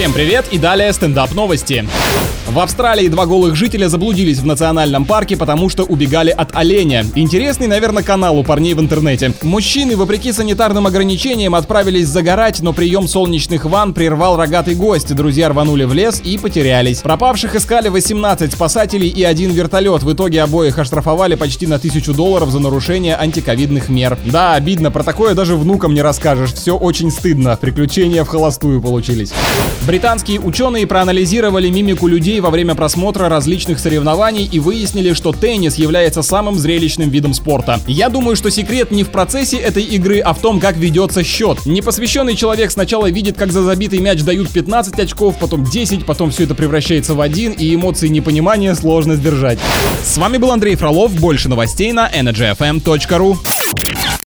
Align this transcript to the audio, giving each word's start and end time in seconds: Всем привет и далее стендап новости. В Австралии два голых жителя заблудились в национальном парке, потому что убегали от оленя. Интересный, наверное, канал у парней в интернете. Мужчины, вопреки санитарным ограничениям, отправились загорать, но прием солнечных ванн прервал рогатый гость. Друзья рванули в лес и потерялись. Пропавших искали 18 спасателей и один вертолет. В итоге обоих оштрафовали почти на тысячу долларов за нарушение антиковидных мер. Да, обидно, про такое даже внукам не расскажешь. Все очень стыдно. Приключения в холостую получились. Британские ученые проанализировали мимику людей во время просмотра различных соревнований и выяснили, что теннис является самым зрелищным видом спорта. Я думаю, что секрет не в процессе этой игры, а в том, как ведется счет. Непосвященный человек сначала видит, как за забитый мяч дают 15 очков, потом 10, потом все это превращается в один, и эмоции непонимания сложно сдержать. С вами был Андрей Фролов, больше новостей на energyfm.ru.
Всем 0.00 0.14
привет 0.14 0.46
и 0.50 0.56
далее 0.56 0.94
стендап 0.94 1.34
новости. 1.34 1.86
В 2.50 2.58
Австралии 2.58 3.06
два 3.06 3.26
голых 3.26 3.54
жителя 3.54 3.88
заблудились 3.88 4.38
в 4.38 4.46
национальном 4.46 5.04
парке, 5.04 5.36
потому 5.36 5.68
что 5.68 5.84
убегали 5.84 6.30
от 6.30 6.56
оленя. 6.56 7.04
Интересный, 7.14 7.68
наверное, 7.68 8.02
канал 8.02 8.36
у 8.38 8.42
парней 8.42 8.74
в 8.74 8.80
интернете. 8.80 9.32
Мужчины, 9.42 9.96
вопреки 9.96 10.32
санитарным 10.32 10.88
ограничениям, 10.88 11.54
отправились 11.54 12.08
загорать, 12.08 12.60
но 12.60 12.72
прием 12.72 13.06
солнечных 13.06 13.66
ванн 13.66 13.94
прервал 13.94 14.36
рогатый 14.36 14.74
гость. 14.74 15.14
Друзья 15.14 15.48
рванули 15.48 15.84
в 15.84 15.92
лес 15.94 16.20
и 16.24 16.38
потерялись. 16.38 17.02
Пропавших 17.02 17.54
искали 17.54 17.88
18 17.88 18.52
спасателей 18.52 19.08
и 19.08 19.22
один 19.22 19.52
вертолет. 19.52 20.02
В 20.02 20.12
итоге 20.12 20.42
обоих 20.42 20.78
оштрафовали 20.78 21.36
почти 21.36 21.68
на 21.68 21.78
тысячу 21.78 22.14
долларов 22.14 22.50
за 22.50 22.58
нарушение 22.58 23.16
антиковидных 23.16 23.88
мер. 23.88 24.18
Да, 24.24 24.54
обидно, 24.54 24.90
про 24.90 25.04
такое 25.04 25.34
даже 25.34 25.54
внукам 25.54 25.94
не 25.94 26.02
расскажешь. 26.02 26.54
Все 26.54 26.76
очень 26.76 27.12
стыдно. 27.12 27.56
Приключения 27.60 28.24
в 28.24 28.28
холостую 28.28 28.82
получились. 28.82 29.32
Британские 29.90 30.38
ученые 30.38 30.86
проанализировали 30.86 31.68
мимику 31.68 32.06
людей 32.06 32.38
во 32.38 32.50
время 32.50 32.76
просмотра 32.76 33.28
различных 33.28 33.80
соревнований 33.80 34.44
и 34.44 34.60
выяснили, 34.60 35.14
что 35.14 35.32
теннис 35.32 35.74
является 35.78 36.22
самым 36.22 36.56
зрелищным 36.56 37.10
видом 37.10 37.34
спорта. 37.34 37.80
Я 37.88 38.08
думаю, 38.08 38.36
что 38.36 38.52
секрет 38.52 38.92
не 38.92 39.02
в 39.02 39.08
процессе 39.08 39.56
этой 39.56 39.82
игры, 39.82 40.20
а 40.20 40.32
в 40.32 40.38
том, 40.38 40.60
как 40.60 40.76
ведется 40.76 41.24
счет. 41.24 41.66
Непосвященный 41.66 42.36
человек 42.36 42.70
сначала 42.70 43.10
видит, 43.10 43.36
как 43.36 43.50
за 43.50 43.64
забитый 43.64 43.98
мяч 43.98 44.22
дают 44.22 44.50
15 44.50 44.96
очков, 45.00 45.34
потом 45.40 45.64
10, 45.64 46.06
потом 46.06 46.30
все 46.30 46.44
это 46.44 46.54
превращается 46.54 47.14
в 47.14 47.20
один, 47.20 47.50
и 47.50 47.74
эмоции 47.74 48.06
непонимания 48.06 48.76
сложно 48.76 49.16
сдержать. 49.16 49.58
С 50.04 50.16
вами 50.18 50.36
был 50.36 50.52
Андрей 50.52 50.76
Фролов, 50.76 51.18
больше 51.18 51.48
новостей 51.48 51.90
на 51.90 52.08
energyfm.ru. 52.08 53.38